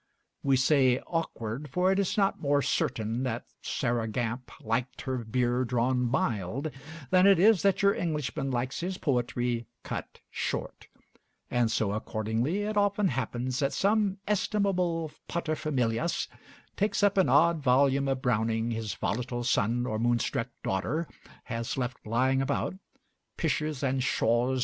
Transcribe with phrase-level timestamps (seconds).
[0.41, 5.63] We say awkward, for it is not more certain that Sarah Gamp liked her beer
[5.63, 6.71] drawn mild
[7.11, 10.87] than it is that your Englishman likes his poetry cut short;
[11.51, 16.27] and so, accordingly, it often happens that some estimable paterfamilias
[16.75, 21.07] takes up an odd volume of Browning his volatile son or moonstruck daughter
[21.43, 22.73] has left lying about,
[23.37, 24.59] pishes and pshaws!